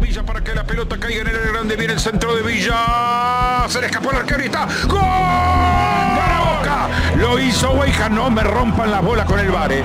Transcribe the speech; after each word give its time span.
Villa 0.00 0.22
para 0.24 0.40
que 0.42 0.54
la 0.54 0.64
pelota 0.64 0.96
caiga 0.98 1.20
en 1.22 1.28
el 1.28 1.36
área 1.36 1.52
grande. 1.52 1.76
Viene 1.76 1.92
el 1.94 2.00
centro 2.00 2.34
de 2.34 2.42
Villa. 2.42 3.66
Se 3.68 3.80
le 3.80 3.86
escapó 3.86 4.10
el 4.10 4.16
arquero 4.18 4.42
y 4.42 4.46
está. 4.46 4.66
¡Gol! 4.86 5.00
¡Para 5.00 6.40
Boca! 6.40 6.88
Lo 7.16 7.38
hizo 7.38 7.70
Weija. 7.72 8.08
No 8.08 8.30
me 8.30 8.42
rompan 8.42 8.90
las 8.90 9.02
bolas 9.02 9.26
con 9.26 9.38
el 9.38 9.50
bar, 9.50 9.72
eh. 9.72 9.82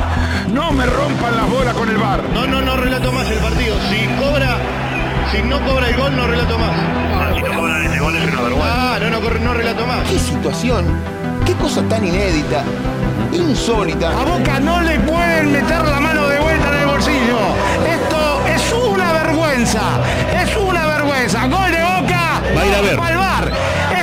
No 0.52 0.72
me 0.72 0.86
rompan 0.86 1.36
las 1.36 1.50
bolas 1.50 1.74
con 1.74 1.90
el 1.90 1.98
bar. 1.98 2.24
No, 2.34 2.48
no, 2.48 2.62
no 2.62 2.78
relato 2.78 3.12
más 3.12 3.30
el 3.30 3.40
partido. 3.40 3.76
Si 3.90 4.06
cobra, 4.20 4.58
si 5.32 5.42
no 5.44 5.60
cobra 5.66 5.90
el 5.90 5.98
gol, 5.98 6.16
no 6.16 6.28
relato 6.28 6.58
más. 6.58 7.36
Si 7.36 7.42
no 7.42 7.54
cobran 7.60 7.84
ese 7.86 8.00
gol 8.00 8.16
es 8.16 8.24
una 8.32 8.42
vergüenza. 8.42 8.96
Ah, 8.96 8.98
no, 9.02 9.10
no, 9.10 9.22
corre- 9.22 9.40
no 9.42 9.54
relato 9.54 9.86
más. 9.86 10.08
¿Qué 10.10 10.18
situación? 10.20 10.86
¿Qué 11.46 11.54
cosa 11.56 11.82
tan 11.84 12.06
inédita? 12.06 12.64
Insólita. 13.34 14.10
A 14.12 14.24
Boca 14.24 14.60
no 14.60 14.82
le 14.82 14.98
pueden 15.00 15.52
meter 15.52 15.82
la 15.84 16.00
mano 16.00 16.28
de 16.28 16.35
es 18.56 18.74
una 18.74 19.14
vergüenza. 19.14 19.82
Es 20.44 20.56
una 20.58 20.86
vergüenza. 20.88 21.48
Gol 21.48 21.72
de 21.72 21.82
Boca. 21.82 22.42
Va 22.56 22.62
a 22.62 22.66
ir 22.66 22.76
a 22.76 22.82
ver. 22.82 23.00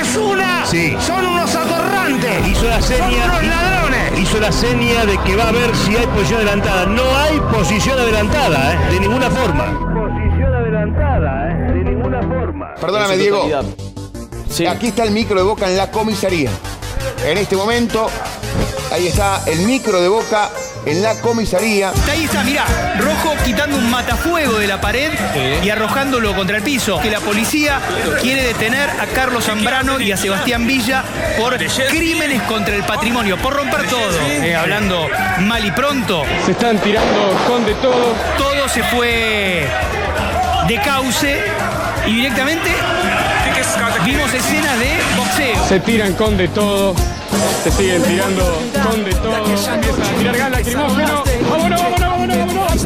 Es 0.01 0.15
una. 0.15 0.65
Sí. 0.65 0.95
Son 0.99 1.25
unos 1.25 1.55
atorrantes. 1.55 2.47
Hizo 2.47 2.65
la 2.65 2.81
Son 2.81 2.97
seña. 2.97 3.25
unos 3.25 3.43
ladrones. 3.43 4.19
Hizo 4.19 4.39
la 4.39 4.51
seña 4.51 5.05
de 5.05 5.17
que 5.19 5.35
va 5.35 5.49
a 5.49 5.51
ver 5.51 5.75
si 5.75 5.95
hay 5.95 6.05
posición 6.07 6.39
adelantada. 6.41 6.85
No 6.85 7.03
hay 7.17 7.39
posición 7.51 7.99
adelantada, 7.99 8.73
¿eh? 8.73 8.93
de 8.93 8.99
ninguna 8.99 9.29
forma. 9.29 9.65
Posición 9.65 10.53
adelantada, 10.53 11.51
¿eh? 11.51 11.73
de 11.73 11.83
ninguna 11.83 12.21
forma. 12.21 12.75
Perdóname, 12.75 13.17
Diego. 13.17 13.49
Aquí 14.69 14.87
está 14.87 15.03
el 15.03 15.11
micro 15.11 15.35
de 15.37 15.43
Boca 15.43 15.67
en 15.67 15.77
la 15.77 15.89
comisaría. 15.89 16.51
En 17.25 17.37
este 17.37 17.55
momento, 17.55 18.09
ahí 18.91 19.07
está 19.07 19.41
el 19.47 19.59
micro 19.59 19.99
de 20.01 20.09
Boca 20.09 20.49
en 20.85 21.01
la 21.01 21.15
comisaría. 21.15 21.91
Ahí 22.09 22.25
está, 22.25 22.43
mirá, 22.43 22.65
Rojo 22.99 23.35
quitando 23.43 23.77
un 23.77 23.89
matafuego 23.89 24.57
de 24.57 24.67
la 24.67 24.81
pared 24.81 25.11
y 25.63 25.69
arrojándolo 25.69 26.35
contra 26.35 26.57
el 26.57 26.63
piso. 26.63 26.99
Que 27.01 27.09
la 27.09 27.19
policía 27.19 27.79
quiere 28.21 28.43
detener 28.43 28.89
a 28.89 29.05
Carlos 29.07 29.45
Zambrano 29.45 29.99
y 29.99 30.11
a 30.11 30.17
Sebastián 30.17 30.67
Villa 30.67 31.03
por 31.37 31.57
crímenes 31.89 32.41
contra 32.43 32.75
el 32.75 32.83
patrimonio, 32.83 33.37
por 33.37 33.53
romper 33.53 33.87
todo. 33.87 34.19
Eh, 34.29 34.55
hablando 34.55 35.07
mal 35.41 35.65
y 35.65 35.71
pronto, 35.71 36.23
Se 36.45 36.51
están 36.51 36.77
tirando 36.79 37.37
con 37.47 37.65
de 37.65 37.73
todo. 37.75 38.13
todo 38.37 38.67
se 38.69 38.83
fue 38.83 39.67
de 40.67 40.81
cauce 40.81 41.41
y 42.07 42.15
directamente 42.15 42.71
vimos 44.05 44.33
escenas 44.33 44.79
de 44.79 44.97
boxeo. 45.17 45.67
Se 45.67 45.79
tiran 45.79 46.13
con 46.13 46.37
de 46.37 46.47
todo. 46.49 46.95
Se 47.63 47.71
siguen 47.71 48.03
tirando 48.03 48.43
con 48.83 49.03
de 49.03 49.11
todo. 49.11 49.37
Empiezan 49.37 49.79
a 49.79 50.17
tirar 50.17 50.37
gas 50.37 50.51
lacrimógeno. 50.51 51.23
¡Vámonos, 51.49 51.81
vámonos, 51.81 52.09
vámonos, 52.09 52.37
vámonos! 52.37 52.83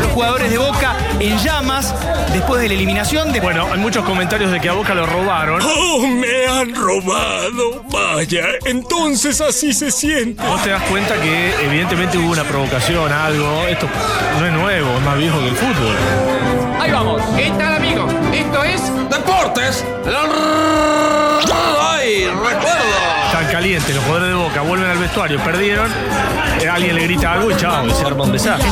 Los 0.00 0.12
jugadores 0.12 0.50
de 0.50 0.58
Boca 0.58 0.96
en 1.18 1.38
llamas 1.38 1.94
después 2.32 2.60
de 2.60 2.68
la 2.68 2.74
eliminación 2.74 3.32
de 3.32 3.40
Bueno, 3.40 3.66
hay 3.72 3.78
muchos 3.78 4.04
comentarios 4.04 4.50
de 4.50 4.60
que 4.60 4.68
a 4.68 4.72
Boca 4.72 4.94
lo 4.94 5.06
robaron. 5.06 5.62
¡Oh, 5.62 6.06
me 6.06 6.46
han 6.46 6.74
robado! 6.74 7.82
Vaya, 7.90 8.46
entonces 8.64 9.40
así 9.40 9.72
se 9.72 9.90
siente. 9.90 10.42
Vos 10.42 10.62
te 10.62 10.70
das 10.70 10.82
cuenta 10.82 11.14
que 11.20 11.54
evidentemente 11.64 12.18
hubo 12.18 12.32
una 12.32 12.44
provocación, 12.44 13.12
algo. 13.12 13.66
Esto 13.68 13.88
no 14.38 14.46
es 14.46 14.52
nuevo, 14.52 14.96
es 14.96 15.02
más 15.02 15.18
viejo 15.18 15.38
que 15.38 15.48
el 15.48 15.56
fútbol. 15.56 16.53
Ahí 16.80 16.90
vamos. 16.90 17.22
¿Qué 17.36 17.50
tal, 17.58 17.74
amigos? 17.76 18.12
Esto 18.32 18.64
es 18.64 18.82
Deportes. 19.10 19.84
¡Ay, 21.80 22.26
recuerdo! 22.26 22.68
Están 23.26 23.46
calientes, 23.50 23.94
los 23.94 24.04
jugadores 24.04 24.28
de 24.28 24.42
Boca 24.42 24.60
vuelven 24.62 24.90
al 24.90 24.98
vestuario, 24.98 25.42
perdieron, 25.42 25.90
eh, 26.60 26.68
alguien 26.68 26.94
le 26.94 27.02
grita 27.02 27.32
algo 27.32 27.50
y 27.50 27.56
chao, 27.56 27.86
y 27.86 27.90
se 27.90 28.04
arma 28.04 28.24
un 28.24 28.32
desastre. 28.32 28.68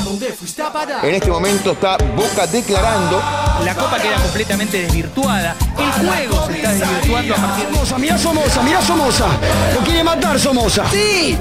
En 1.02 1.14
este 1.14 1.30
momento 1.30 1.72
está 1.72 1.96
Boca 2.14 2.46
declarando. 2.46 3.20
la 3.64 3.74
copa 3.74 3.98
queda 3.98 4.16
completamente 4.16 4.82
desvirtuada. 4.82 5.56
El 5.78 6.06
juego 6.08 6.46
se 6.46 6.52
está 6.56 6.72
desvirtuando 6.72 7.34
a 7.34 7.38
partir 7.38 7.66
de 7.66 7.72
Somoza, 7.72 7.98
mirá 7.98 8.18
Somoza, 8.18 8.62
mirá 8.62 8.82
Somoza. 8.82 9.26
Lo 9.74 9.80
quiere 9.80 10.04
matar 10.04 10.38
Somoza. 10.38 10.84
Sí, 10.90 11.38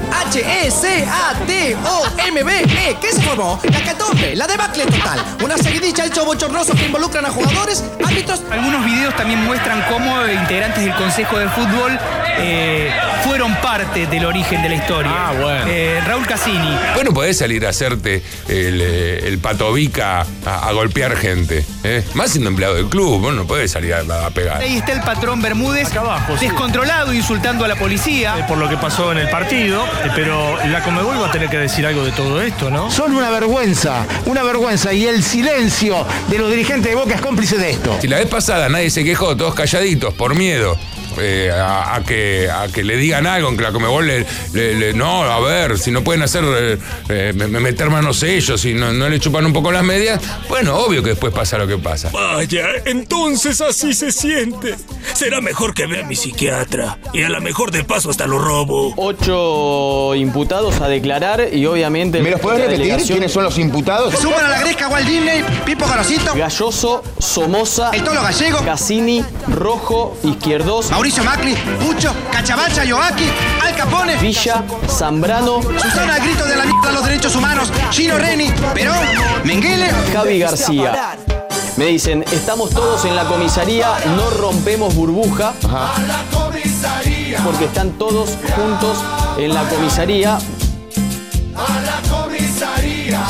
H-E-C-A-T-O-M-B-E. 1.52 2.96
¿Qué 3.00 3.12
se 3.12 3.22
formó? 3.22 3.60
La 3.64 3.80
catombe, 3.84 4.34
la 4.36 4.46
debacle 4.46 4.84
total. 4.86 5.20
Una 5.44 5.56
seguidilla 5.58 6.04
de 6.04 6.10
hechos 6.10 6.24
bochornosos 6.24 6.74
que 6.76 6.86
involucran 6.86 7.26
a 7.26 7.30
jugadores, 7.30 7.84
árbitros. 8.04 8.42
Algunos 8.50 8.84
videos 8.84 9.14
también 9.16 9.44
muestran 9.44 9.84
cómo 9.90 10.26
integrantes 10.26 10.84
del 10.84 10.94
Consejo 10.94 11.38
de 11.38 11.48
Fútbol 11.48 11.98
eh, 12.38 12.90
fueron 13.24 13.54
parte 13.56 14.06
del 14.06 14.24
origen 14.24 14.62
de 14.62 14.68
la 14.70 14.74
historia. 14.76 15.10
Ah, 15.14 15.32
bueno. 15.40 15.64
Eh, 15.68 16.00
Raúl 16.06 16.26
Cassini. 16.26 16.76
Vos 16.94 17.04
no 17.04 17.12
podés 17.12 17.38
salir 17.38 17.66
a 17.66 17.70
hacerte 17.70 18.22
el, 18.48 18.80
eh, 18.80 19.28
el 19.28 19.38
patobica 19.38 20.26
a, 20.46 20.68
a 20.68 20.72
golpear 20.72 21.16
gente. 21.16 21.64
¿eh? 21.84 22.04
Más 22.14 22.30
siendo 22.30 22.48
empleado 22.50 22.74
del 22.74 22.86
club, 22.86 23.20
vos 23.20 23.34
no 23.34 23.46
podés 23.46 23.70
salir 23.70 23.94
a, 23.94 24.21
a 24.26 24.30
pegar. 24.30 24.60
Ahí 24.60 24.76
está 24.76 24.92
el 24.92 25.00
patrón 25.00 25.40
Bermúdez, 25.42 25.88
Acá 25.90 26.00
abajo, 26.00 26.36
sí. 26.38 26.46
descontrolado, 26.46 27.12
insultando 27.12 27.64
a 27.64 27.68
la 27.68 27.76
policía. 27.76 28.36
Eh, 28.38 28.44
Por 28.48 28.58
lo 28.58 28.68
que 28.68 28.76
pasó 28.76 29.12
en 29.12 29.18
el 29.18 29.28
partido, 29.28 29.84
eh, 30.04 30.10
pero 30.14 30.56
la 30.66 30.82
Comebol 30.82 31.20
va 31.22 31.28
a 31.28 31.30
tener 31.30 31.48
que 31.48 31.58
decir 31.58 31.86
algo 31.86 32.04
de 32.04 32.12
todo 32.12 32.40
esto, 32.42 32.70
¿no? 32.70 32.90
Son 32.90 33.14
una 33.14 33.30
vergüenza, 33.30 34.06
una 34.26 34.42
vergüenza. 34.42 34.92
Y 34.92 35.06
el 35.06 35.22
silencio 35.22 36.06
de 36.28 36.38
los 36.38 36.50
dirigentes 36.50 36.90
de 36.90 36.94
Boca 36.96 37.14
es 37.14 37.20
cómplice 37.20 37.56
de 37.58 37.70
esto. 37.70 37.96
Si 38.00 38.08
la 38.08 38.18
vez 38.18 38.28
pasada 38.28 38.68
nadie 38.68 38.90
se 38.90 39.04
quejó, 39.04 39.36
todos 39.36 39.54
calladitos, 39.54 40.14
por 40.14 40.34
miedo. 40.34 40.76
Eh, 41.18 41.50
a, 41.50 41.94
a 41.96 42.02
que, 42.04 42.48
a 42.50 42.68
que 42.68 42.82
le 42.84 42.96
digan 42.96 43.26
algo, 43.26 43.48
en 43.48 43.56
que 43.56 43.62
la 43.62 43.72
Comebol 43.72 44.06
le, 44.06 44.26
le- 44.52 44.74
le- 44.74 44.92
no, 44.94 45.22
a 45.24 45.40
ver, 45.40 45.78
si 45.78 45.90
no 45.90 46.02
pueden 46.04 46.22
hacer 46.22 46.44
eh, 46.44 46.78
eh, 47.08 47.32
me- 47.34 47.46
me- 47.48 47.60
meter 47.60 47.90
manos 47.90 48.22
ellos, 48.22 48.60
si 48.60 48.74
no, 48.74 48.92
no 48.92 49.08
le 49.08 49.18
chupan 49.20 49.44
un 49.46 49.52
poco 49.52 49.72
las 49.72 49.84
medias, 49.84 50.20
bueno, 50.48 50.76
obvio 50.76 51.02
que 51.02 51.10
después 51.10 51.32
pasa 51.32 51.58
lo 51.58 51.66
que 51.66 51.78
pasa. 51.78 52.10
Vaya, 52.12 52.66
entonces 52.84 53.60
así 53.60 53.94
se 53.94 54.12
siente. 54.12 54.76
Será 55.14 55.40
mejor 55.40 55.74
que 55.74 55.86
vea 55.86 56.04
a 56.04 56.06
mi 56.06 56.16
psiquiatra. 56.16 56.98
Y 57.12 57.22
a 57.22 57.28
la 57.28 57.40
mejor 57.40 57.70
de 57.70 57.84
paso 57.84 58.10
hasta 58.10 58.26
lo 58.26 58.38
robo. 58.38 58.94
Ocho 58.96 60.14
imputados 60.14 60.80
a 60.80 60.88
declarar 60.88 61.48
y 61.52 61.66
obviamente... 61.66 62.20
¿Me 62.22 62.30
los 62.30 62.40
podés 62.40 62.60
repetir? 62.60 62.78
delegación- 62.86 63.08
¿Quiénes 63.18 63.32
son 63.32 63.44
los 63.44 63.58
imputados? 63.58 64.14
Suman 64.18 64.44
a 64.44 64.48
la 64.48 64.60
gresca 64.60 64.88
Walt 64.88 65.06
Disney, 65.08 65.44
Pipo 65.64 65.86
Garosito, 65.86 66.34
Galloso, 66.34 67.02
Somoza, 67.18 67.90
el 67.92 68.02
Tolo 68.04 68.22
Gallego, 68.22 68.58
Cassini, 68.64 69.24
Rojo, 69.48 70.16
Izquierdos, 70.22 70.92
Mauricio 71.02 71.24
Macri, 71.24 71.56
Pucho, 71.80 72.14
Cachabacha, 72.30 72.84
Yoaki, 72.84 73.28
Al 73.60 73.74
Capone, 73.74 74.14
Villa, 74.18 74.62
Zambrano, 74.86 75.60
Susana 75.60 76.20
Grito 76.20 76.44
de 76.46 76.54
la 76.54 76.64
mierda 76.64 76.90
a 76.90 76.92
los 76.92 77.04
derechos 77.04 77.34
humanos, 77.34 77.72
Gino 77.90 78.16
Reni, 78.18 78.52
Perón, 78.72 79.08
Menguele. 79.42 79.90
Javi 80.12 80.38
García. 80.38 81.16
Me 81.76 81.86
dicen, 81.86 82.24
estamos 82.30 82.70
todos 82.70 83.04
en 83.04 83.16
la 83.16 83.24
comisaría, 83.24 83.88
no 84.14 84.30
rompemos 84.30 84.94
burbuja. 84.94 85.54
Porque 87.42 87.64
están 87.64 87.90
todos 87.98 88.38
juntos 88.54 88.98
en 89.38 89.54
la 89.54 89.64
comisaría. 89.64 90.38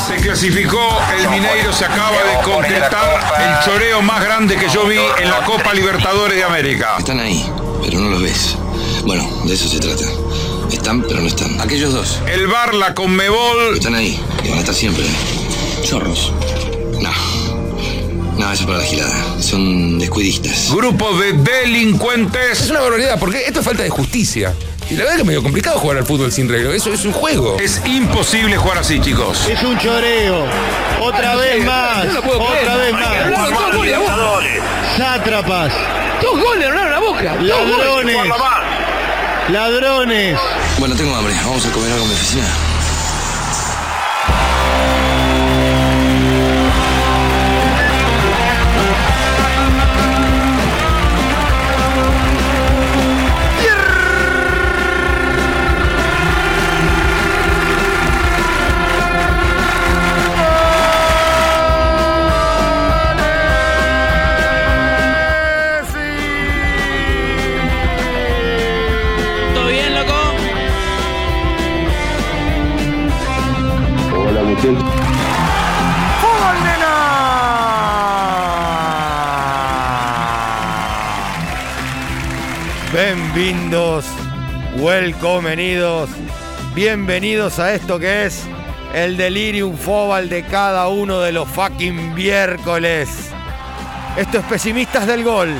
Se 0.07 0.15
clasificó 0.17 0.79
el 1.17 1.29
Mineiro, 1.29 1.73
se 1.73 1.85
acaba 1.85 2.17
de 2.23 2.41
concretar 2.43 3.19
el 3.39 3.65
choreo 3.65 4.01
más 4.01 4.23
grande 4.23 4.55
que 4.57 4.69
yo 4.69 4.85
vi 4.85 4.99
en 5.19 5.29
la 5.29 5.43
Copa 5.43 5.73
Libertadores 5.73 6.37
de 6.37 6.43
América. 6.43 6.95
Están 6.99 7.19
ahí, 7.19 7.51
pero 7.83 7.99
no 7.99 8.09
los 8.09 8.21
ves. 8.21 8.57
Bueno, 9.05 9.27
de 9.45 9.53
eso 9.53 9.67
se 9.67 9.79
trata. 9.79 10.05
Están, 10.71 11.03
pero 11.03 11.21
no 11.21 11.27
están. 11.27 11.59
Aquellos 11.61 11.93
dos. 11.93 12.19
El 12.27 12.47
bar, 12.47 12.73
la 12.73 12.93
Conmebol. 12.93 13.75
Están 13.75 13.95
ahí, 13.95 14.19
y 14.43 14.49
van 14.49 14.57
a 14.57 14.61
estar 14.61 14.75
siempre. 14.75 15.05
Chorros. 15.83 16.31
No. 17.01 17.11
No, 18.37 18.51
eso 18.51 18.63
es 18.63 18.67
para 18.67 18.79
la 18.79 18.85
gilada. 18.85 19.41
Son 19.41 19.99
descuidistas. 19.99 20.71
Grupo 20.73 21.15
de 21.17 21.33
delincuentes. 21.33 22.61
Es 22.61 22.69
una 22.71 22.81
barbaridad, 22.81 23.19
porque 23.19 23.43
esto 23.45 23.59
es 23.59 23.65
falta 23.65 23.83
de 23.83 23.89
justicia. 23.89 24.53
Y 24.89 24.95
la 24.95 25.03
verdad 25.03 25.15
que 25.15 25.21
es 25.21 25.27
medio 25.27 25.43
complicado 25.43 25.79
jugar 25.79 25.97
al 25.97 26.05
fútbol 26.05 26.31
sin 26.31 26.49
reglas. 26.49 26.75
Eso 26.75 26.91
es 26.91 27.05
un 27.05 27.13
juego. 27.13 27.57
Es 27.59 27.81
imposible 27.85 28.57
jugar 28.57 28.79
así, 28.79 28.99
chicos. 28.99 29.47
Es 29.47 29.61
un 29.63 29.77
choreo. 29.77 30.45
Otra 31.01 31.35
vez 31.35 31.63
más. 31.65 32.05
Otra 32.15 32.75
vez 32.77 32.93
más. 32.93 33.03
Sátrapas. 34.97 36.02
Dos 36.23 36.41
goles 36.41 36.69
ganaron 36.69 36.91
la 36.91 36.99
boca. 36.99 37.35
Ladrones. 37.35 38.17
Ladrones. 39.49 40.39
Bueno, 40.79 40.95
tengo 40.95 41.13
hambre. 41.15 41.33
Vamos 41.43 41.65
a 41.65 41.71
comer 41.71 41.91
algo 41.91 42.03
en 42.03 42.09
mi 42.09 42.15
oficina. 42.15 42.47
Bienvenidos, 83.73 84.05
welcomenidos, 84.77 86.09
bienvenidos 86.75 87.57
a 87.57 87.73
esto 87.73 87.97
que 87.97 88.25
es 88.27 88.43
el 88.93 89.17
delirium 89.17 89.75
fobal 89.75 90.29
de 90.29 90.43
cada 90.43 90.89
uno 90.89 91.19
de 91.21 91.31
los 91.31 91.49
fucking 91.49 92.13
miércoles. 92.13 93.09
Esto 94.15 94.37
es 94.37 94.45
Pesimistas 94.45 95.07
del 95.07 95.23
Gol. 95.23 95.55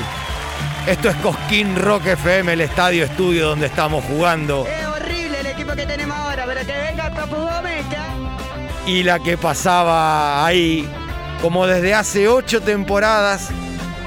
Esto 0.86 1.08
es 1.08 1.16
Cosquín 1.16 1.74
Rock 1.74 2.06
FM, 2.06 2.52
el 2.52 2.60
estadio 2.60 3.02
estudio 3.02 3.48
donde 3.48 3.66
estamos 3.66 4.04
jugando. 4.04 4.64
Es 4.64 4.86
horrible 4.86 5.40
el 5.40 5.46
equipo 5.46 5.72
que 5.72 5.84
tenemos 5.84 6.16
ahora, 6.16 6.44
pero 6.46 6.60
que 6.60 6.72
venga 6.72 7.10
Papu 7.10 7.34
Gómez. 7.34 7.84
y 8.86 9.02
la 9.02 9.18
que 9.18 9.36
pasaba 9.36 10.46
ahí, 10.46 10.88
como 11.42 11.66
desde 11.66 11.94
hace 11.94 12.28
ocho 12.28 12.60
temporadas, 12.60 13.48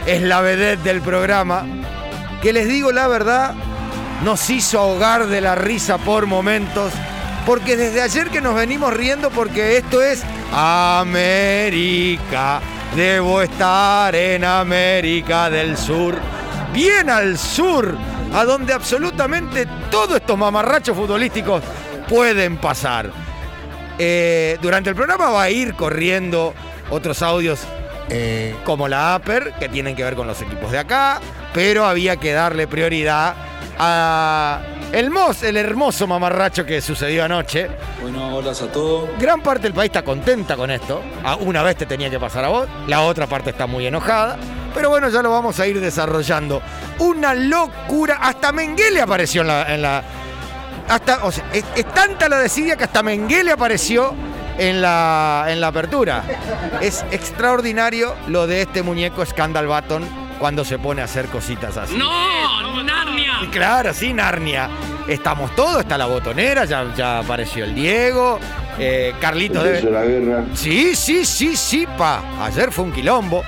es 0.06 0.22
la 0.22 0.40
vedette 0.40 0.82
del 0.84 1.02
programa, 1.02 1.66
que 2.42 2.54
les 2.54 2.70
digo 2.70 2.94
la 2.94 3.10
verdad, 3.10 3.54
nos 4.24 4.50
hizo 4.50 4.80
ahogar 4.80 5.28
de 5.28 5.42
la 5.42 5.56
risa 5.56 5.98
por 5.98 6.26
momentos, 6.26 6.92
porque 7.46 7.78
desde 7.78 8.02
ayer 8.02 8.30
que 8.30 8.42
nos 8.42 8.56
venimos 8.56 8.94
riendo, 8.94 9.30
porque 9.30 9.78
esto 9.78 10.02
es 10.02 10.24
América, 10.52 11.80
debo 12.96 13.42
estar 13.42 14.16
en 14.16 14.44
América 14.44 15.50
del 15.50 15.78
Sur, 15.78 16.18
bien 16.74 17.10
al 17.10 17.38
sur, 17.38 17.96
a 18.34 18.44
donde 18.44 18.74
absolutamente 18.74 19.68
todos 19.90 20.18
estos 20.18 20.38
mamarrachos 20.38 20.96
futbolísticos 20.96 21.64
pueden 22.10 22.58
pasar. 22.58 23.12
Eh, 24.00 24.58
durante 24.62 24.90
el 24.90 24.96
programa 24.96 25.30
va 25.30 25.44
a 25.44 25.50
ir 25.50 25.74
corriendo 25.74 26.54
otros 26.90 27.22
audios 27.22 27.62
eh, 28.10 28.56
como 28.64 28.88
la 28.88 29.18
Upper, 29.20 29.54
que 29.60 29.70
tienen 29.70 29.96
que 29.96 30.04
ver 30.04 30.16
con 30.16 30.28
los 30.28 30.42
equipos 30.42 30.72
de 30.72 30.80
acá, 30.80 31.20
pero 31.54 31.86
había 31.86 32.18
que 32.18 32.34
darle 32.34 32.68
prioridad 32.68 33.36
a 33.80 34.60
el, 34.92 35.10
mos- 35.12 35.44
el 35.44 35.58
hermoso 35.58 36.08
mamarracho 36.08 36.66
que 36.66 36.82
sucedió 36.82 37.24
anoche. 37.26 37.68
Bueno, 38.02 38.36
hola 38.36 38.52
a 38.52 38.72
todos. 38.72 39.10
Gran 39.20 39.42
parte 39.42 39.64
del 39.64 39.74
país 39.74 39.90
está 39.90 40.04
contenta 40.04 40.56
con 40.56 40.72
esto. 40.72 41.02
Una 41.42 41.64
vez 41.64 41.76
te 41.78 41.86
tenía 41.86 42.10
que 42.10 42.20
pasar 42.20 42.46
a 42.46 42.48
vos, 42.50 42.68
la 42.88 43.02
otra 43.02 43.28
parte 43.28 43.50
está 43.52 43.68
muy 43.68 43.86
enojada. 43.86 44.38
Pero 44.74 44.90
bueno, 44.90 45.10
ya 45.10 45.22
lo 45.22 45.32
vamos 45.32 45.60
a 45.60 45.66
ir 45.68 45.80
desarrollando. 45.80 46.62
Una 47.00 47.34
locura. 47.34 48.20
Hasta 48.22 48.52
Menguele 48.52 49.02
apareció 49.02 49.42
en 49.42 49.48
la. 49.48 49.74
en 49.74 49.82
la- 49.82 50.04
hasta, 50.90 51.26
o 51.26 51.32
sea, 51.32 51.44
es, 51.52 51.66
es 51.76 51.86
tanta 51.94 52.30
la 52.30 52.38
desidia 52.40 52.78
que 52.78 52.86
hasta 52.86 53.04
Menguele 53.04 53.52
apareció 53.52 54.14
en 54.58 54.82
la, 54.82 55.46
en 55.50 55.60
la 55.60 55.68
apertura. 55.68 56.24
Es 56.82 57.04
extraordinario 57.12 58.16
lo 58.28 58.48
de 58.48 58.62
este 58.62 58.84
muñeco 58.84 59.26
Scandal 59.26 59.68
Button 59.68 60.27
cuando 60.40 60.64
se 60.66 60.78
pone 60.80 61.02
a 61.02 61.06
hacer 61.06 61.26
cositas 61.28 61.78
así. 61.78 61.96
¡No! 61.98 62.84
¡Narnia! 62.84 63.40
Y 63.44 63.48
Claro, 63.48 63.94
sí, 63.94 64.14
Narnia. 64.14 64.70
Estamos 65.08 65.56
todos, 65.56 65.82
está 65.82 65.98
la 65.98 66.06
botonera, 66.06 66.66
ya, 66.66 66.94
ya 66.96 67.20
apareció 67.20 67.64
el 67.66 67.74
Diego. 67.76 68.40
Eh, 68.80 69.14
Carlitos 69.20 69.64
debe. 69.64 69.82
la 69.90 70.04
guerra. 70.04 70.44
Sí, 70.54 70.96
sí, 70.96 71.26
sí, 71.26 71.56
sí, 71.56 71.88
pa. 71.98 72.22
Ayer 72.42 72.72
fue 72.72 72.86
un 72.86 72.92
quilombo. 72.92 73.44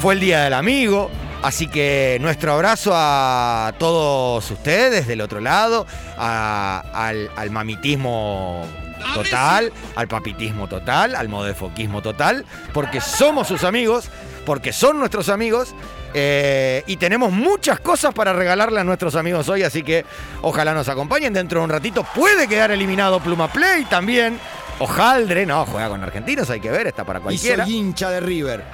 Fue 0.00 0.14
el 0.14 0.20
Día 0.20 0.42
del 0.44 0.54
Amigo. 0.54 1.10
Así 1.42 1.68
que 1.68 2.18
nuestro 2.20 2.52
abrazo 2.52 2.92
a 2.94 3.72
todos 3.78 4.50
ustedes 4.50 5.06
del 5.06 5.20
otro 5.20 5.40
lado, 5.40 5.86
a- 6.18 6.82
al, 6.92 7.30
al 7.36 7.50
mamitismo 7.50 8.66
total, 9.14 9.72
al 9.94 10.08
papitismo 10.08 10.66
total, 10.66 11.14
al 11.14 11.28
modefoquismo 11.28 12.02
total, 12.02 12.44
porque 12.74 13.00
somos 13.00 13.46
sus 13.46 13.62
amigos, 13.62 14.08
porque 14.44 14.72
son 14.72 14.98
nuestros 14.98 15.28
amigos 15.28 15.76
eh, 16.14 16.82
y 16.86 16.96
tenemos 16.96 17.32
muchas 17.32 17.80
cosas 17.80 18.14
para 18.14 18.32
regalarle 18.32 18.80
a 18.80 18.84
nuestros 18.84 19.14
amigos 19.14 19.48
hoy, 19.48 19.62
así 19.62 19.82
que 19.82 20.04
ojalá 20.42 20.74
nos 20.74 20.88
acompañen. 20.88 21.32
Dentro 21.32 21.60
de 21.60 21.64
un 21.64 21.70
ratito 21.70 22.04
puede 22.14 22.48
quedar 22.48 22.70
eliminado 22.70 23.20
Pluma 23.20 23.48
Play 23.48 23.84
también. 23.84 24.38
Ojaldre, 24.78 25.44
no, 25.44 25.66
juega 25.66 25.88
con 25.88 26.02
argentinos, 26.02 26.48
hay 26.50 26.60
que 26.60 26.70
ver, 26.70 26.86
está 26.86 27.04
para 27.04 27.20
cualquiera. 27.20 27.64
soy 27.64 27.74
hincha 27.74 28.10
de 28.10 28.20
River. 28.20 28.64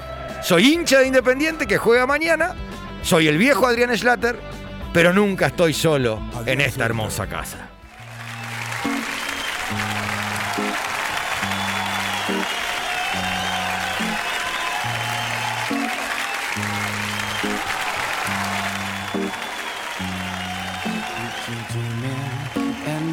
Soy 0.43 0.75
hincha 0.75 0.99
de 0.99 1.07
Independiente 1.07 1.67
que 1.67 1.79
juega 1.79 2.07
mañana. 2.07 2.55
Soy 3.03 3.29
el 3.29 3.39
viejo 3.39 3.67
Adrián 3.67 3.97
Schlatter, 3.97 4.39
pero 4.93 5.13
nunca 5.13 5.47
estoy 5.47 5.73
solo 5.73 6.21
en 6.47 6.61
esta 6.61 6.85
hermosa 6.85 7.27
casa. 7.27 7.74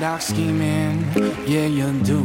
Dark 0.02 0.20
scheming, 0.22 1.06
yeah 1.46 1.68
you 1.68 1.92
do. 2.04 2.24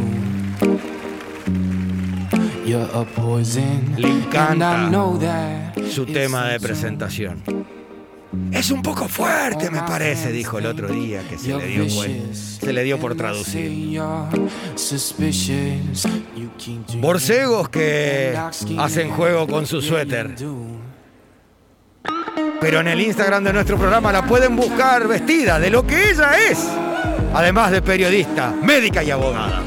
You're 2.65 2.89
a 2.95 3.05
poison, 3.05 3.95
Le 3.99 4.09
encanta 4.09 4.89
that. 5.21 5.75
su 5.91 6.07
tema 6.07 6.49
de 6.49 6.59
presentación. 6.59 7.43
Es 8.51 8.71
un 8.71 8.81
poco 8.83 9.07
fuerte, 9.09 9.71
me 9.71 9.81
parece, 9.83 10.33
dijo 10.33 10.59
el 10.59 10.67
otro 10.67 10.89
día 10.89 11.21
que 11.29 11.37
se 11.39 11.55
le 11.55 11.67
dio, 11.69 11.85
cuen- 11.87 12.33
se 12.35 12.73
le 12.73 12.83
dio 12.83 12.99
por 12.99 13.15
traducir. 13.15 14.01
Borcegos 16.99 17.69
que 17.69 18.35
hacen 18.79 19.11
juego 19.11 19.47
con 19.47 19.67
su 19.67 19.83
suéter. 19.83 20.35
Pero 22.59 22.81
en 22.81 22.89
el 22.89 23.01
Instagram 23.03 23.45
de 23.45 23.53
nuestro 23.53 23.77
programa 23.77 24.11
la 24.13 24.27
pueden 24.27 24.57
buscar 24.57 25.07
vestida 25.07 25.61
de 25.61 25.69
lo 25.71 25.87
que 25.87 26.11
ella 26.11 26.31
es. 26.51 26.67
Además 27.37 27.71
de 27.71 27.83
periodista, 27.83 28.51
médica 28.63 29.05
y 29.05 29.11
abogada. 29.11 29.61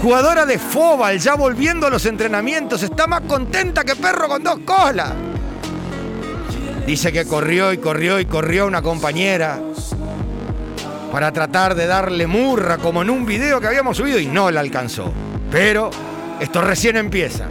Jugadora 0.00 0.46
de 0.46 0.56
Fobal, 0.56 1.18
ya 1.18 1.34
volviendo 1.34 1.88
a 1.88 1.90
los 1.90 2.06
entrenamientos, 2.06 2.80
está 2.84 3.08
más 3.08 3.22
contenta 3.22 3.82
que 3.82 3.96
perro 3.96 4.28
con 4.28 4.44
dos 4.44 4.60
colas. 4.64 5.14
Dice 6.86 7.12
que 7.12 7.24
corrió 7.24 7.72
y 7.72 7.78
corrió 7.78 8.20
y 8.20 8.26
corrió 8.26 8.68
una 8.68 8.82
compañera 8.82 9.58
para 11.10 11.32
tratar 11.32 11.74
de 11.74 11.88
darle 11.88 12.28
murra 12.28 12.78
como 12.78 13.02
en 13.02 13.10
un 13.10 13.26
video 13.26 13.60
que 13.60 13.66
habíamos 13.66 13.96
subido 13.96 14.20
y 14.20 14.26
no 14.26 14.48
la 14.52 14.60
alcanzó. 14.60 15.12
Pero 15.50 15.90
esto 16.38 16.60
recién 16.60 16.98
empieza. 16.98 17.48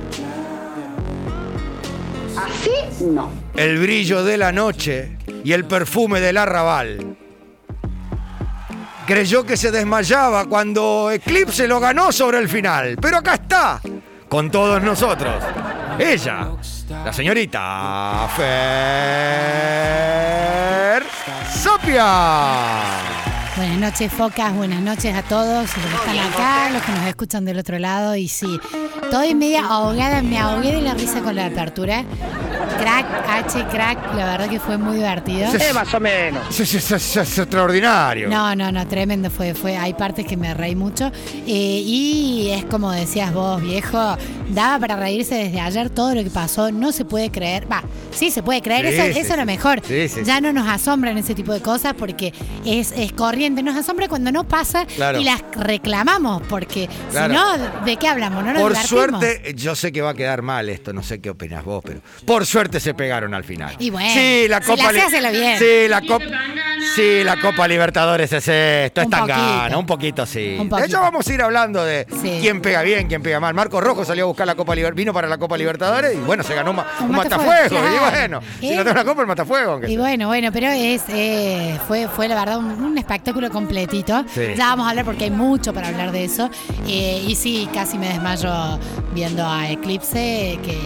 Así 2.38 3.04
no. 3.04 3.32
El 3.54 3.80
brillo 3.80 4.24
de 4.24 4.38
la 4.38 4.54
noche 4.54 5.18
y 5.44 5.52
el 5.52 5.66
perfume 5.66 6.22
del 6.22 6.38
arrabal. 6.38 7.18
Creyó 9.08 9.46
que 9.46 9.56
se 9.56 9.72
desmayaba 9.72 10.46
cuando 10.48 11.10
Eclipse 11.10 11.66
lo 11.66 11.80
ganó 11.80 12.12
sobre 12.12 12.40
el 12.40 12.50
final. 12.50 12.98
Pero 13.02 13.20
acá 13.20 13.36
está, 13.36 13.80
con 14.28 14.52
todos 14.52 14.84
nosotros. 14.84 15.42
Ella, 15.98 16.50
la 17.06 17.14
señorita 17.14 18.28
Fer 18.36 18.58
Sapia. 21.50 22.84
Buenas 23.56 23.78
noches, 23.78 24.12
focas. 24.12 24.54
Buenas 24.54 24.82
noches 24.82 25.16
a 25.16 25.24
todos 25.24 25.64
los 25.64 25.74
que 25.74 25.80
están 25.80 26.20
acá, 26.20 26.70
los 26.70 26.84
que 26.84 26.92
nos 26.92 27.08
escuchan 27.08 27.46
del 27.46 27.60
otro 27.60 27.80
lado. 27.80 28.14
Y 28.18 28.28
sí, 28.28 28.60
estoy 29.02 29.34
media 29.36 29.66
ahogada. 29.66 30.22
Me 30.22 30.38
ahogué 30.38 30.74
de 30.74 30.82
la 30.82 30.94
risa 30.96 31.22
con 31.22 31.34
la 31.34 31.46
apertura. 31.46 32.04
Crack, 32.80 33.06
H, 33.28 33.66
crack. 33.72 34.16
La 34.16 34.26
verdad 34.26 34.50
que 34.50 34.60
fue 34.60 34.78
muy 34.78 34.98
divertido. 34.98 35.50
Eh, 35.54 35.74
más 35.74 35.94
o 35.94 36.00
menos. 36.00 36.60
Es, 36.60 36.74
es- 36.74 36.92
es- 36.92 37.18
es 37.18 37.38
extraordinario. 37.38 38.30
No, 38.30 38.56
no, 38.56 38.72
no, 38.72 38.88
tremendo 38.88 39.30
fue, 39.30 39.54
fue. 39.54 39.78
Hay 39.78 39.94
partes 39.94 40.26
que 40.26 40.38
me 40.38 40.54
reí 40.54 40.76
mucho. 40.76 41.12
Eh, 41.46 41.82
y 41.86 42.50
es 42.52 42.66
como 42.66 42.92
decías 42.92 43.34
vos, 43.34 43.62
viejo, 43.62 44.18
daba 44.50 44.80
para 44.80 44.96
reírse 44.98 45.36
desde 45.36 45.60
ayer 45.60 45.90
todo 45.90 46.14
lo 46.16 46.24
que 46.24 46.30
pasó. 46.30 46.72
No 46.72 46.92
se 46.92 47.06
puede 47.06 47.32
creer. 47.32 47.72
Va, 47.72 47.84
sí 48.12 48.32
se 48.32 48.44
puede 48.44 48.62
creer, 48.62 48.88
Sí, 48.90 48.94
eso, 48.96 49.14
sí, 49.14 49.20
eso 49.20 49.34
es 49.34 49.40
lo 49.40 49.46
mejor. 49.46 49.82
Sí, 49.86 50.08
sí, 50.10 50.22
ya 50.24 50.36
sí. 50.38 50.42
no 50.42 50.54
nos 50.54 50.68
asombran 50.68 51.18
ese 51.18 51.34
tipo 51.36 51.54
de 51.54 51.62
cosas 51.62 51.94
porque 51.98 52.34
es, 52.66 52.92
es 52.92 53.12
corriente. 53.14 53.64
Nos 53.64 53.76
asombra 53.76 54.08
cuando 54.08 54.32
no 54.32 54.44
pasa 54.48 54.86
Claro. 54.96 55.20
y 55.20 55.24
las 55.24 55.42
reclamamos, 55.56 56.42
porque 56.50 56.90
Claro. 57.12 57.34
si 57.34 57.40
no, 57.40 57.86
¿de 57.86 57.98
qué 57.98 58.08
hablamos? 58.08 58.44
No 58.44 58.54
nos 58.54 58.62
Por 58.62 58.72
divertimos. 58.74 59.10
suerte, 59.22 59.54
yo 59.56 59.76
sé 59.76 59.92
que 59.92 60.02
va 60.02 60.12
a 60.12 60.14
quedar 60.14 60.42
mal 60.42 60.70
esto, 60.70 60.94
no 60.94 61.04
sé 61.04 61.20
qué 61.22 61.30
opinas 61.30 61.64
vos, 61.64 61.82
pero 61.86 62.02
por 62.26 62.46
suerte 62.46 62.57
se 62.80 62.94
pegaron 62.94 63.34
al 63.34 63.44
final. 63.44 63.76
Y 63.80 63.90
bueno, 63.90 64.10
sí, 64.14 64.48
la 64.50 64.62
si 64.62 64.66
Copa 64.72 64.92
la 64.92 65.06
hacelo 65.06 65.32
bien. 65.32 65.58
Sí, 65.60 65.88
la 65.88 66.02
Copa 66.02 66.26
Sí, 66.96 67.24
la 67.24 67.40
Copa 67.40 67.68
Libertadores 67.68 68.32
es 68.34 68.48
esto, 68.48 69.02
es 69.02 69.06
Un 69.06 69.12
tan 69.12 69.22
poquito. 69.22 69.38
gana, 69.40 69.78
un 69.78 69.86
poquito 69.86 70.26
sí. 70.26 70.58
De 70.58 70.86
hecho 70.86 71.00
vamos 71.02 71.28
a 71.28 71.34
ir 71.34 71.42
hablando 71.42 71.84
de 71.84 72.06
quién 72.42 72.62
pega 72.62 72.82
bien, 72.82 73.08
quién 73.08 73.22
pega 73.22 73.40
mal. 73.40 73.54
Marco 73.54 73.80
Rojo 73.82 74.04
salió 74.06 74.24
a 74.24 74.28
buscar 74.28 74.48
la 74.48 74.56
Copa 74.56 74.74
Libertadores, 74.74 74.98
vino 74.98 75.14
para 75.14 75.28
la 75.28 75.38
Copa 75.38 75.58
Libertadores 75.58 76.14
y 76.16 76.18
bueno, 76.18 76.44
se 76.44 76.56
ganó 76.56 76.72
un, 76.72 76.78
ma- 76.78 76.88
Un 77.02 77.10
un 77.10 77.16
matafuego, 77.18 77.52
matafuego. 77.54 77.88
Y 77.88 77.98
claro. 77.98 78.12
bueno, 78.12 78.42
si 78.60 78.70
Eh. 78.70 78.76
no 78.76 78.84
tengo 78.84 78.96
la 78.96 79.04
Copa, 79.06 79.22
el 79.22 79.28
matafuego. 79.28 79.82
Y 79.84 79.88
sea. 79.88 80.00
bueno, 80.00 80.28
bueno, 80.28 80.52
pero 80.52 80.68
es 80.68 81.04
eh, 81.10 81.78
fue, 81.88 82.08
fue 82.08 82.28
la 82.28 82.36
verdad 82.36 82.58
un, 82.60 82.66
un 82.84 82.98
espectáculo 82.98 83.50
completito. 83.52 84.24
Sí. 84.34 84.42
Ya 84.56 84.68
vamos 84.70 84.88
a 84.88 84.92
hablar 84.92 85.06
porque 85.06 85.26
hay 85.26 85.32
mucho 85.32 85.74
para 85.74 85.90
hablar 85.90 86.12
de 86.12 86.24
eso. 86.24 86.50
Eh, 86.88 87.24
y 87.28 87.36
sí, 87.36 87.68
casi 87.74 87.98
me 87.98 88.08
desmayo 88.10 88.80
viendo 89.14 89.46
a 89.46 89.70
Eclipse, 89.70 90.58
que 90.64 90.78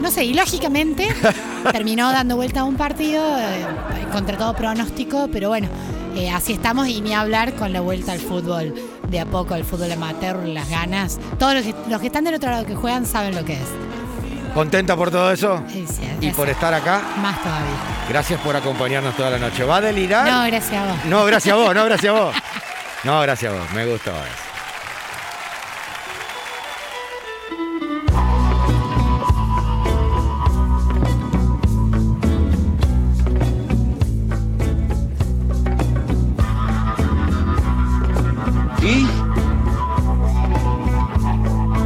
no 0.00 0.10
sé, 0.10 0.24
y 0.24 0.34
lógicamente 0.34 1.08
terminó 1.72 2.10
dando 2.12 2.36
vuelta 2.36 2.60
a 2.60 2.64
un 2.64 2.76
partido 2.76 3.22
eh, 3.38 3.66
contra 4.12 4.36
todo 4.36 4.54
pronóstico, 4.54 5.28
pero 5.32 5.48
bueno, 5.48 5.68
eh, 6.16 6.30
así 6.30 6.54
estamos 6.54 6.88
y 6.88 7.00
ni 7.00 7.14
hablar 7.14 7.54
con 7.54 7.72
la 7.72 7.80
vuelta 7.80 8.12
al 8.12 8.18
fútbol 8.18 8.74
de 9.08 9.20
a 9.20 9.26
poco, 9.26 9.54
al 9.54 9.64
fútbol 9.64 9.92
amateur, 9.92 10.36
las 10.46 10.68
ganas. 10.68 11.18
Todos 11.38 11.54
los 11.54 11.64
que, 11.64 11.74
los 11.88 12.00
que 12.00 12.06
están 12.06 12.24
del 12.24 12.34
otro 12.34 12.50
lado 12.50 12.66
que 12.66 12.74
juegan 12.74 13.06
saben 13.06 13.34
lo 13.34 13.44
que 13.44 13.54
es. 13.54 13.68
¿Contenta 14.54 14.96
por 14.96 15.10
todo 15.10 15.30
eso? 15.30 15.62
Sí, 15.68 15.86
sí, 15.86 16.02
Y 16.20 16.30
por 16.30 16.48
estar 16.48 16.74
acá. 16.74 17.02
Más 17.22 17.40
todavía. 17.40 17.70
Gracias 18.08 18.40
por 18.40 18.56
acompañarnos 18.56 19.14
toda 19.16 19.30
la 19.30 19.38
noche. 19.38 19.62
¿Va 19.64 19.76
a 19.76 19.80
delirar? 19.80 20.28
No, 20.28 20.44
gracias 20.46 20.74
a 20.74 20.86
vos. 20.86 21.04
No, 21.04 21.24
gracias 21.24 21.54
a 21.54 21.56
vos, 21.56 21.74
no, 21.74 21.84
gracias 21.84 22.14
a 22.14 22.20
vos. 22.20 22.34
No, 23.04 23.20
gracias 23.20 23.52
a 23.52 23.56
vos. 23.56 23.72
Me 23.72 23.86
gustó 23.86 24.10
eso. 24.10 24.49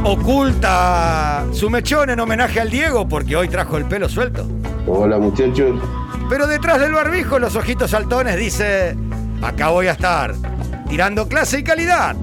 Oculta 0.07 1.47
su 1.51 1.67
mechón 1.67 2.11
en 2.11 2.19
homenaje 2.19 2.59
al 2.59 2.69
Diego 2.69 3.09
porque 3.09 3.35
hoy 3.35 3.47
trajo 3.47 3.77
el 3.77 3.85
pelo 3.85 4.07
suelto. 4.07 4.47
Hola 4.85 5.17
muchachos. 5.17 5.81
Pero 6.29 6.45
detrás 6.45 6.79
del 6.79 6.93
barbijo, 6.93 7.39
los 7.39 7.55
ojitos 7.55 7.89
saltones, 7.89 8.37
dice, 8.37 8.95
acá 9.41 9.69
voy 9.69 9.87
a 9.87 9.93
estar, 9.93 10.35
tirando 10.87 11.27
clase 11.27 11.57
y 11.57 11.63
calidad 11.63 12.15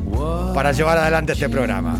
para 0.54 0.70
llevar 0.70 0.96
adelante 0.96 1.32
este 1.32 1.48
programa. 1.48 1.98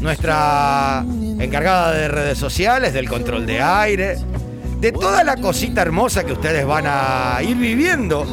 Nuestra 0.00 1.04
encargada 1.40 1.90
de 1.90 2.06
redes 2.06 2.38
sociales, 2.38 2.92
del 2.92 3.08
control 3.08 3.46
de 3.46 3.60
aire, 3.60 4.16
de 4.78 4.92
toda 4.92 5.24
la 5.24 5.38
cosita 5.38 5.82
hermosa 5.82 6.22
que 6.22 6.34
ustedes 6.34 6.64
van 6.64 6.84
a 6.86 7.38
ir 7.42 7.56
viviendo 7.56 8.24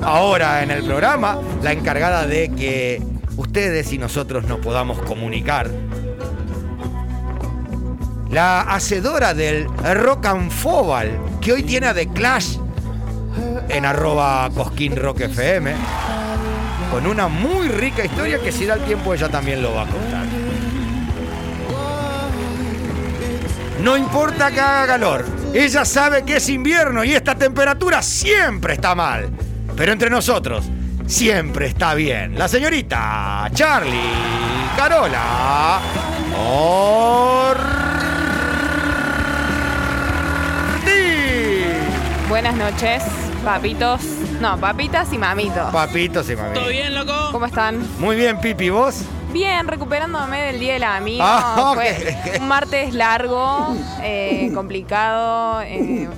ahora 0.00 0.62
en 0.62 0.70
el 0.70 0.84
programa, 0.84 1.40
la 1.60 1.72
encargada 1.72 2.24
de 2.24 2.50
que 2.50 3.09
ustedes 3.40 3.92
y 3.92 3.98
nosotros 3.98 4.44
nos 4.44 4.58
podamos 4.60 5.00
comunicar. 5.00 5.70
La 8.30 8.60
hacedora 8.60 9.34
del 9.34 9.66
Rock 9.94 10.26
and 10.26 10.50
Fobal, 10.50 11.18
que 11.40 11.52
hoy 11.52 11.62
tiene 11.62 11.88
a 11.88 11.94
The 11.94 12.08
Clash 12.08 12.58
en 13.68 13.84
arroba 13.84 14.48
Cosquín 14.54 14.94
Rock 14.94 15.22
FM, 15.22 15.74
con 16.90 17.06
una 17.06 17.28
muy 17.28 17.68
rica 17.68 18.04
historia 18.04 18.38
que 18.40 18.52
si 18.52 18.66
da 18.66 18.74
el 18.74 18.84
tiempo 18.84 19.14
ella 19.14 19.28
también 19.28 19.62
lo 19.62 19.74
va 19.74 19.82
a 19.82 19.86
contar. 19.86 20.26
No 23.82 23.96
importa 23.96 24.50
que 24.50 24.60
haga 24.60 24.86
calor, 24.86 25.24
ella 25.54 25.86
sabe 25.86 26.24
que 26.24 26.36
es 26.36 26.48
invierno 26.50 27.02
y 27.02 27.14
esta 27.14 27.34
temperatura 27.34 28.02
siempre 28.02 28.74
está 28.74 28.94
mal. 28.94 29.30
Pero 29.74 29.92
entre 29.92 30.10
nosotros, 30.10 30.66
siempre 31.10 31.66
está 31.66 31.94
bien. 31.94 32.38
La 32.38 32.46
señorita 32.48 33.50
Charlie 33.52 33.98
Carola 34.76 35.80
Ortiz. 36.46 37.66
Buenas 42.28 42.54
noches, 42.54 43.02
papitos. 43.44 44.00
No, 44.40 44.56
papitas 44.58 45.12
y 45.12 45.18
mamitos. 45.18 45.72
Papitos 45.72 46.30
y 46.30 46.36
mamitos. 46.36 46.64
loco? 46.92 47.28
¿Cómo 47.32 47.46
están? 47.46 47.84
Muy 47.98 48.16
bien, 48.16 48.40
Pipi, 48.40 48.70
¿vos? 48.70 49.02
Bien, 49.32 49.68
recuperándome 49.68 50.40
del 50.40 50.60
Día 50.60 50.74
del 50.74 50.84
Amigo. 50.84 51.24
Ah, 51.26 51.72
Fue 51.74 52.38
un 52.40 52.48
martes 52.48 52.94
largo, 52.94 53.74
eh, 54.02 54.50
complicado, 54.54 55.60
eh, 55.62 56.08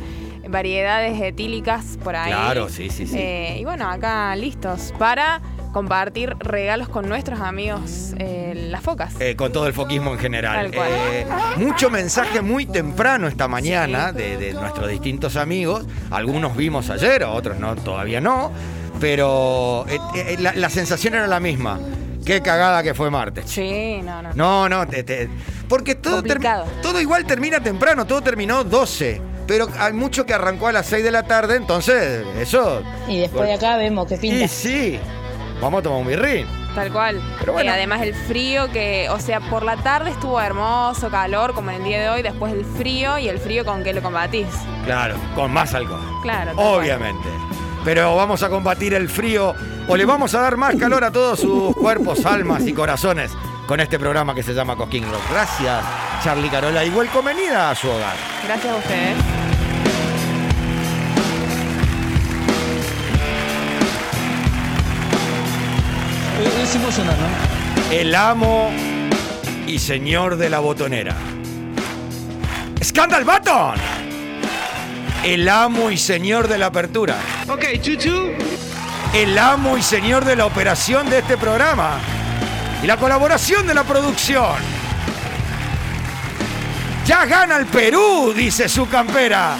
variedades 0.53 1.21
etílicas 1.21 1.99
por 2.05 2.15
ahí. 2.15 2.31
Claro, 2.31 2.69
sí, 2.69 2.89
sí, 2.91 3.07
sí. 3.09 3.17
Eh, 3.19 3.57
y 3.61 3.65
bueno, 3.65 3.91
acá 3.91 4.37
listos 4.37 4.95
para 4.99 5.41
compartir 5.73 6.37
regalos 6.39 6.89
con 6.91 7.09
nuestros 7.09 7.41
amigos, 7.41 8.13
eh, 8.19 8.69
las 8.71 8.83
focas. 8.83 9.15
Eh, 9.21 9.35
con 9.37 9.51
todo 9.53 9.67
el 9.67 9.73
foquismo 9.73 10.13
en 10.13 10.19
general. 10.19 10.71
Tal 10.71 10.75
cual. 10.75 10.89
Eh, 10.93 11.27
mucho 11.57 11.89
mensaje 11.91 12.43
muy 12.43 12.67
temprano 12.67 13.27
esta 13.27 13.49
mañana 13.49 14.13
de, 14.13 14.37
de 14.37 14.53
nuestros 14.53 14.89
distintos 14.91 15.35
amigos. 15.37 15.87
Algunos 16.11 16.55
vimos 16.57 16.91
ayer, 16.91 17.25
otros 17.25 17.59
no, 17.59 17.75
todavía 17.75 18.21
no. 18.21 18.53
Pero 19.01 19.85
la, 20.39 20.53
la 20.55 20.71
sensación 20.71 21.15
era 21.15 21.27
la 21.27 21.41
misma. 21.41 21.81
Qué 22.25 22.41
cagada 22.41 22.83
que 22.85 22.95
fue 22.95 23.11
martes. 23.11 23.47
Sí, 23.51 24.01
no, 24.05 24.23
no. 24.23 24.31
No, 24.35 24.69
no, 24.69 24.87
te- 24.87 25.03
te- 25.03 25.29
porque 25.69 25.97
todo, 25.97 26.23
todo 26.83 27.01
igual 27.01 27.25
termina 27.25 27.59
temprano, 27.61 28.07
todo 28.07 28.21
terminó 28.21 28.63
12. 28.63 29.21
Pero 29.47 29.69
hay 29.79 29.93
mucho 29.93 30.25
que 30.25 30.35
arrancó 30.35 30.69
a 30.69 30.73
las 30.73 30.87
6 30.87 31.05
de 31.05 31.11
la 31.11 31.25
tarde, 31.25 31.57
entonces 31.57 32.25
eso... 32.39 32.83
Y 33.09 33.21
después 33.21 33.49
de 33.49 33.55
acá 33.55 33.77
vemos 33.77 34.07
qué 34.07 34.17
pinta. 34.17 34.45
Y 34.45 34.49
sí, 34.49 34.99
vamos 35.61 35.81
a 35.81 35.83
tomar 35.83 36.01
un 36.01 36.07
birrín. 36.07 36.47
Tal 36.75 36.91
cual. 36.91 37.21
Pero 37.41 37.53
bueno. 37.53 37.71
Eh, 37.71 37.75
además 37.75 38.03
el 38.03 38.15
frío 38.15 38.71
que, 38.73 39.09
o 39.11 39.21
sea, 39.21 39.41
por 39.41 39.63
la 39.63 39.77
tarde 39.77 40.11
estuvo 40.11 40.41
hermoso, 40.41 41.11
calor, 41.11 41.55
como 41.55 41.71
en 41.71 41.77
el 41.77 41.85
día 41.85 42.01
de 42.01 42.09
hoy, 42.09 42.23
después 42.23 42.53
el 42.53 42.65
frío 42.65 43.19
y 43.19 43.29
el 43.29 43.39
frío 43.39 43.65
con 43.65 43.85
qué 43.85 43.93
lo 43.93 44.01
combatís. 44.01 44.47
Claro, 44.85 45.17
con 45.35 45.53
más 45.53 45.75
alcohol. 45.75 46.01
Claro. 46.23 46.55
cual. 46.55 46.67
Obviamente. 46.67 47.29
Pero 47.85 48.15
vamos 48.17 48.43
a 48.43 48.49
combatir 48.49 48.95
el 48.95 49.09
frío 49.09 49.55
o 49.89 49.97
le 49.97 50.05
vamos 50.05 50.35
a 50.35 50.41
dar 50.41 50.57
más 50.57 50.77
calor 50.77 51.05
a 51.05 51.11
todos 51.11 51.41
sus 51.41 51.75
cuerpos, 51.75 52.25
almas 52.25 52.67
y 52.67 52.73
corazones 52.73 53.33
con 53.67 53.81
este 53.81 53.99
programa 53.99 54.35
que 54.35 54.43
se 54.43 54.55
llama 54.55 54.77
Cosquín 54.77 55.05
Rock. 55.11 55.23
Gracias, 55.31 55.85
Charlie 56.23 56.49
Carola. 56.49 56.85
Igual 56.85 57.09
convenida 57.09 57.71
a 57.71 57.75
su 57.75 57.89
hogar. 57.89 58.17
Gracias 58.45 58.73
a 58.73 58.77
ustedes. 58.77 59.17
Es 66.63 66.75
emocionante, 66.75 67.23
¿no? 67.23 67.93
El 67.93 68.15
amo 68.15 68.71
y 69.67 69.79
señor 69.79 70.37
de 70.37 70.51
la 70.51 70.59
botonera. 70.59 71.15
¡Scandal 72.83 73.25
Button! 73.25 73.75
El 75.25 75.49
amo 75.49 75.91
y 75.91 75.97
señor 75.97 76.49
de 76.49 76.59
la 76.59 76.67
apertura. 76.67 77.17
Ok, 77.49 77.81
chuchu. 77.81 78.33
El 79.15 79.39
amo 79.39 79.77
y 79.77 79.83
señor 79.83 80.25
de 80.25 80.35
la 80.35 80.47
operación 80.47 81.09
de 81.11 81.19
este 81.19 81.37
programa. 81.37 81.99
Y 82.83 82.87
la 82.87 82.97
colaboración 82.97 83.67
de 83.67 83.75
la 83.75 83.85
producción. 83.85 84.57
Ya 87.07 87.25
gana 87.27 87.57
el 87.57 87.67
Perú, 87.67 88.33
dice 88.35 88.69
su 88.69 88.89
campera. 88.89 89.57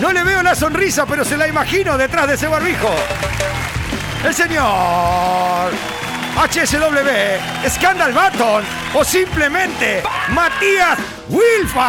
No 0.00 0.12
le 0.12 0.22
veo 0.24 0.42
la 0.42 0.54
sonrisa, 0.54 1.06
pero 1.06 1.24
se 1.24 1.36
la 1.36 1.48
imagino 1.48 1.98
detrás 1.98 2.28
de 2.28 2.34
ese 2.34 2.46
barbijo. 2.46 2.90
El 4.24 4.34
señor 4.34 5.72
HSW, 6.36 7.68
Scandal 7.68 8.12
Button 8.12 8.64
o 8.94 9.04
simplemente 9.04 10.02
Matías 10.30 10.98
Wilfa. 11.28 11.80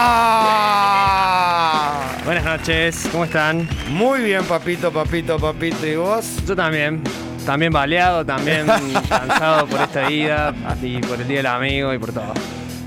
Buenas 2.26 2.44
noches, 2.44 3.08
¿cómo 3.12 3.26
están? 3.26 3.70
Muy 3.90 4.22
bien, 4.22 4.44
papito, 4.46 4.92
papito, 4.92 5.40
papito. 5.40 5.86
¿Y 5.86 5.96
vos? 5.96 6.26
Yo 6.46 6.56
también. 6.56 7.04
También 7.46 7.72
baleado, 7.74 8.26
también 8.26 8.66
cansado 9.10 9.68
por 9.68 9.82
esta 9.82 10.08
vida 10.08 10.54
y 10.82 11.00
por 11.00 11.20
el 11.20 11.28
Día 11.28 11.38
del 11.38 11.48
Amigo 11.48 11.94
y 11.94 11.98
por 12.00 12.12
todo. 12.14 12.34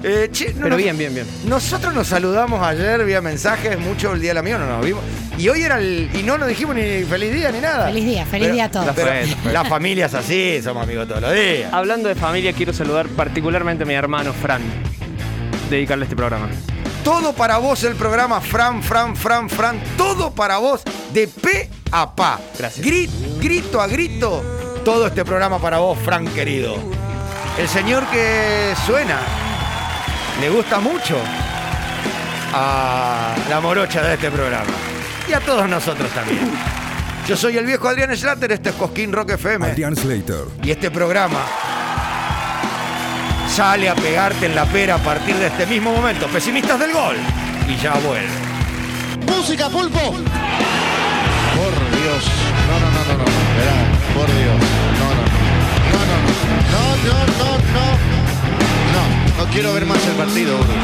Eh, 0.07 0.29
che, 0.31 0.49
no 0.53 0.55
Pero 0.65 0.69
nos- 0.71 0.79
bien, 0.79 0.99
bien, 0.99 1.15
bien. 1.15 1.27
Nosotros 1.47 1.95
nos 1.95 2.07
saludamos 2.07 2.63
ayer 2.63 3.03
vía 3.07 3.21
mensajes, 3.23 3.79
mucho 3.79 4.13
el 4.13 4.21
día 4.21 4.31
del 4.31 4.39
amigo 4.39 4.59
no 4.59 4.67
nos 4.67 4.85
vimos. 4.85 5.03
Y 5.39 5.49
hoy 5.49 5.63
era 5.63 5.79
el. 5.79 6.11
Y 6.15 6.23
no 6.23 6.37
nos 6.37 6.47
dijimos 6.47 6.77
ni 6.77 7.03
feliz 7.05 7.33
día 7.33 7.51
ni 7.51 7.59
nada. 7.61 7.87
Feliz 7.87 8.05
día, 8.05 8.27
feliz 8.27 8.53
día 8.53 8.65
a 8.67 8.71
todos. 8.71 8.91
pero 8.95 9.07
La 9.09 9.15
fue, 9.17 9.27
la 9.31 9.37
fue. 9.37 9.53
la 9.53 9.65
familia 9.65 10.07
es 10.07 10.15
así, 10.15 10.61
somos 10.63 10.83
amigos 10.83 11.09
todos 11.09 11.23
los 11.23 11.33
días. 11.33 11.73
Hablando 11.73 12.09
de 12.11 12.15
familia, 12.17 12.53
quiero 12.53 12.75
saludar 12.75 13.07
particularmente 13.09 13.85
a 13.85 13.87
mi 13.87 13.95
hermano 13.95 14.35
Fran. 14.35 14.61
Dedicarle 15.71 16.05
este 16.05 16.17
programa. 16.17 16.49
Todo 17.03 17.33
para 17.33 17.57
vos 17.59 17.83
el 17.85 17.95
programa 17.95 18.41
Fran, 18.43 18.83
Fran, 18.83 19.17
Fran, 19.17 19.49
Fran. 19.49 19.81
Todo 19.97 20.35
para 20.35 20.59
vos 20.59 20.83
de 21.15 21.29
pe 21.29 21.71
a 21.95 22.15
pa. 22.15 22.41
Gracias. 22.59 22.85
Grit- 22.85 23.39
grito 23.41 23.81
a 23.81 23.87
grito. 23.87 24.43
Todo 24.85 25.07
este 25.07 25.25
programa 25.25 25.59
para 25.61 25.79
vos, 25.79 25.97
Fran 26.05 26.27
querido. 26.29 26.77
El 27.57 27.69
señor 27.69 28.05
que 28.09 28.75
suena 28.85 29.19
le 30.41 30.51
gusta 30.51 30.81
mucho 30.81 31.17
a 32.53 33.35
la 33.49 33.61
morocha 33.61 34.03
de 34.03 34.15
este 34.15 34.31
programa. 34.31 34.73
Y 35.29 35.33
a 35.33 35.41
todos 35.41 35.69
nosotros 35.69 36.11
también. 36.11 36.51
Yo 37.27 37.37
soy 37.37 37.57
el 37.57 37.65
viejo 37.65 37.89
Adrián 37.89 38.15
Schlatter, 38.15 38.53
este 38.53 38.69
es 38.71 38.75
Cosquín 38.75 39.13
Rock 39.13 39.31
FM. 39.31 39.65
Adrián 39.67 39.97
Slater. 39.97 40.45
Y 40.63 40.71
este 40.73 40.91
programa 40.91 41.39
sale 43.49 43.89
a 43.89 43.95
pegarte 43.95 44.47
en 44.47 44.55
la 44.55 44.67
pera 44.67 44.97
a 44.97 44.99
partir 44.99 45.37
de 45.37 45.47
este 45.47 45.65
mismo 45.67 45.95
momento. 45.95 46.27
Pesimistas 46.27 46.79
del 46.79 46.93
gol. 46.93 47.17
Y 47.69 47.77
ya 47.77 47.95
vuelve. 47.95 48.29
Música, 49.27 49.69
pulpo. 49.71 50.15
No, 52.15 52.79
no, 52.79 52.91
no, 52.93 53.05
no, 53.05 53.15
no. 53.19 53.25
Verá, 53.59 53.75
por 54.15 54.27
Dios. 54.27 54.61
No, 55.01 55.09
no, 55.19 55.25
no. 55.25 55.45
No, 55.93 56.01
no, 56.11 56.17
no. 56.23 56.31
No, 56.75 56.83
no, 57.07 57.17
no, 57.39 57.51
no. 57.75 57.87
No, 58.95 59.45
no 59.45 59.51
quiero 59.51 59.73
ver 59.75 59.85
más 59.87 60.07
el 60.07 60.15
partido, 60.15 60.57
Bruce. 60.59 60.84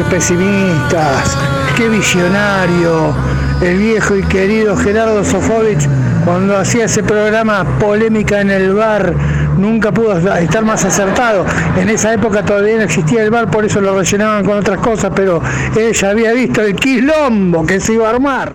Noches, 0.00 0.06
pesimistas. 0.10 1.36
Qué 1.76 1.88
visionario. 1.88 3.14
El 3.60 3.78
viejo 3.78 4.16
y 4.16 4.22
querido 4.22 4.76
Gerardo 4.76 5.24
Sofovich, 5.24 5.86
cuando 6.24 6.56
hacía 6.56 6.86
ese 6.86 7.02
programa 7.02 7.78
Polémica 7.78 8.40
en 8.40 8.50
el 8.50 8.74
Bar, 8.74 9.14
nunca 9.58 9.92
pudo 9.92 10.16
estar 10.16 10.64
más 10.64 10.84
acertado. 10.84 11.44
En 11.76 11.88
esa 11.88 12.12
época 12.12 12.42
todavía 12.42 12.76
no 12.76 12.82
existía 12.82 13.22
el 13.22 13.30
bar, 13.30 13.50
por 13.50 13.64
eso 13.64 13.80
lo 13.80 13.96
rellenaban 13.96 14.44
con 14.44 14.58
otras 14.58 14.78
cosas, 14.78 15.12
pero 15.14 15.42
ella 15.76 16.10
había 16.10 16.32
visto 16.32 16.62
el 16.62 16.74
quilombo 16.74 17.66
que 17.66 17.80
se 17.80 17.94
iba 17.94 18.08
a 18.08 18.10
armar. 18.10 18.48